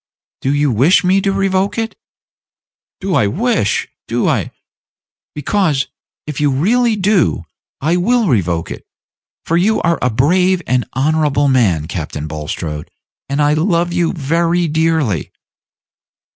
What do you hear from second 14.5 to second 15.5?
dearly."